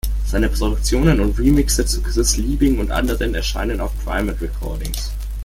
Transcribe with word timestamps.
Seine 0.25 0.49
Produktionen 0.49 1.19
und 1.19 1.37
Remixe 1.37 1.85
zu 1.85 2.01
Chris 2.01 2.35
Liebing 2.37 2.79
und 2.79 2.89
anderen 2.89 3.35
erscheinen 3.35 3.79
auf 3.79 3.91
Primate 4.03 4.41
Recordings. 4.41 5.11